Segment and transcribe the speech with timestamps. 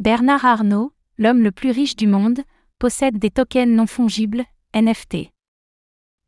[0.00, 2.42] Bernard Arnault, l'homme le plus riche du monde,
[2.78, 5.32] possède des tokens non fongibles, NFT.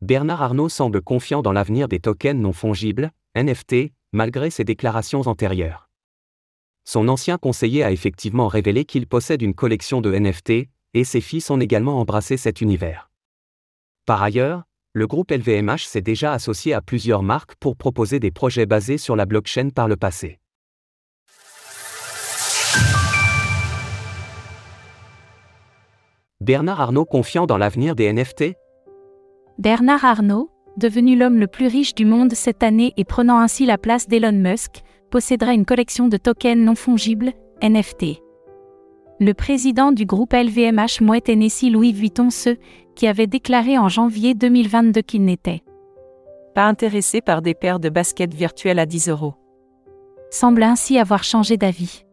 [0.00, 5.88] Bernard Arnault semble confiant dans l'avenir des tokens non fongibles, NFT, malgré ses déclarations antérieures.
[6.84, 11.48] Son ancien conseiller a effectivement révélé qu'il possède une collection de NFT, et ses fils
[11.48, 13.08] ont également embrassé cet univers.
[14.04, 14.64] Par ailleurs,
[14.94, 19.14] le groupe LVMH s'est déjà associé à plusieurs marques pour proposer des projets basés sur
[19.14, 20.39] la blockchain par le passé.
[26.42, 28.54] Bernard Arnault confiant dans l'avenir des NFT
[29.58, 33.76] Bernard Arnault, devenu l'homme le plus riche du monde cette année et prenant ainsi la
[33.76, 38.22] place d'Elon Musk, possédera une collection de tokens non fongibles, NFT.
[39.20, 42.56] Le président du groupe LVMH Moet Hennessy Louis Vuitton ce,
[42.94, 45.62] qui avait déclaré en janvier 2022 qu'il n'était
[46.54, 49.34] pas intéressé par des paires de baskets virtuelles à 10 euros.
[50.30, 52.06] Semble ainsi avoir changé d'avis.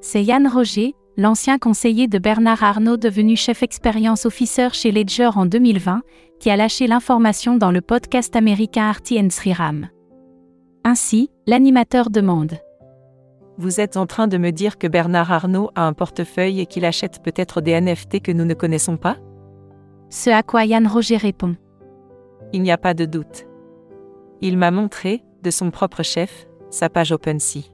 [0.00, 5.46] C'est Yann Roger, l'ancien conseiller de Bernard Arnault devenu chef expérience officer chez Ledger en
[5.46, 6.02] 2020,
[6.40, 9.88] qui a lâché l'information dans le podcast américain Artie Sriram.
[10.84, 12.58] Ainsi, l'animateur demande.
[13.56, 16.84] Vous êtes en train de me dire que Bernard Arnault a un portefeuille et qu'il
[16.84, 19.16] achète peut-être des NFT que nous ne connaissons pas?
[20.10, 21.56] Ce à quoi Yann Roger répond.
[22.52, 23.46] Il n'y a pas de doute.
[24.40, 27.73] Il m'a montré, de son propre chef, sa page OpenSea.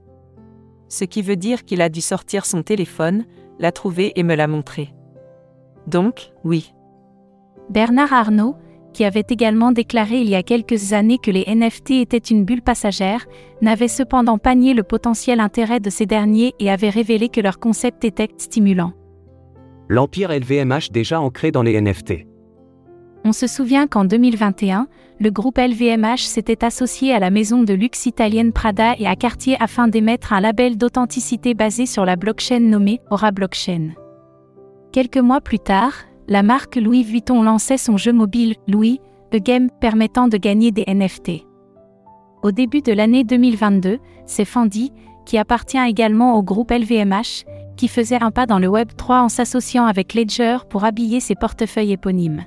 [0.90, 3.24] Ce qui veut dire qu'il a dû sortir son téléphone,
[3.58, 4.92] l'a trouvé et me l'a montré.
[5.86, 6.74] Donc, oui.
[7.70, 8.56] Bernard Arnault,
[8.92, 12.62] qui avait également déclaré il y a quelques années que les NFT étaient une bulle
[12.62, 13.26] passagère,
[13.62, 17.60] n'avait cependant pas nié le potentiel intérêt de ces derniers et avait révélé que leur
[17.60, 18.92] concept était stimulant.
[19.88, 22.26] L'empire LVMH déjà ancré dans les NFT.
[23.24, 28.06] On se souvient qu'en 2021, le groupe LVMH s'était associé à la maison de luxe
[28.06, 33.00] italienne Prada et à Cartier afin d'émettre un label d'authenticité basé sur la blockchain nommée
[33.10, 33.90] Aura Blockchain.
[34.92, 35.92] Quelques mois plus tard,
[36.28, 39.00] la marque Louis Vuitton lançait son jeu mobile Louis,
[39.32, 41.44] The Game, permettant de gagner des NFT.
[42.42, 44.92] Au début de l'année 2022, c'est Fendi,
[45.26, 47.44] qui appartient également au groupe LVMH,
[47.76, 51.34] qui faisait un pas dans le Web 3 en s'associant avec Ledger pour habiller ses
[51.34, 52.46] portefeuilles éponymes.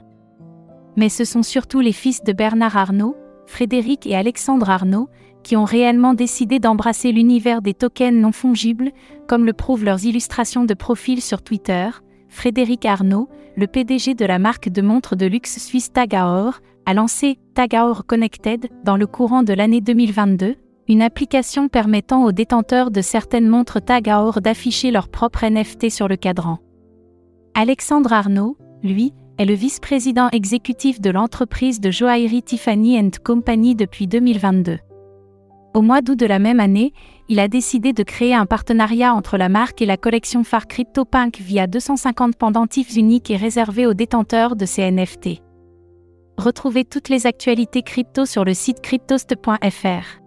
[0.95, 3.15] Mais ce sont surtout les fils de Bernard Arnault,
[3.47, 5.09] Frédéric et Alexandre Arnault,
[5.43, 8.91] qui ont réellement décidé d'embrasser l'univers des tokens non fongibles,
[9.27, 11.89] comme le prouvent leurs illustrations de profil sur Twitter,
[12.29, 17.37] Frédéric Arnault, le PDG de la marque de montres de luxe suisse Tagaor, a lancé
[17.53, 20.55] Tagaor Connected dans le courant de l'année 2022,
[20.87, 26.15] une application permettant aux détenteurs de certaines montres Tagaor d'afficher leur propre NFT sur le
[26.15, 26.59] cadran.
[27.53, 34.79] Alexandre Arnault, lui, est le vice-président exécutif de l'entreprise de joaillerie Tiffany Company depuis 2022.
[35.73, 36.93] Au mois d'août de la même année,
[37.29, 41.39] il a décidé de créer un partenariat entre la marque et la collection phare CryptoPunk
[41.39, 45.41] via 250 pendentifs uniques et réservés aux détenteurs de ces NFT.
[46.37, 50.19] Retrouvez toutes les actualités crypto sur le site cryptost.fr.